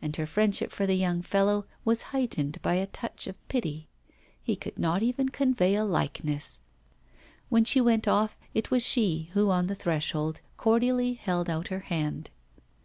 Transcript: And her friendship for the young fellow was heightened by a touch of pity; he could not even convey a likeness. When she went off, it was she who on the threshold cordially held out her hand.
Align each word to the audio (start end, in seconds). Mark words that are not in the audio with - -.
And 0.00 0.14
her 0.14 0.26
friendship 0.26 0.70
for 0.70 0.86
the 0.86 0.94
young 0.94 1.22
fellow 1.22 1.66
was 1.84 2.02
heightened 2.14 2.62
by 2.62 2.74
a 2.74 2.86
touch 2.86 3.26
of 3.26 3.34
pity; 3.48 3.88
he 4.40 4.54
could 4.54 4.78
not 4.78 5.02
even 5.02 5.28
convey 5.30 5.74
a 5.74 5.84
likeness. 5.84 6.60
When 7.48 7.64
she 7.64 7.80
went 7.80 8.06
off, 8.06 8.38
it 8.54 8.70
was 8.70 8.84
she 8.84 9.28
who 9.32 9.50
on 9.50 9.66
the 9.66 9.74
threshold 9.74 10.40
cordially 10.56 11.14
held 11.14 11.50
out 11.50 11.66
her 11.66 11.80
hand. 11.80 12.30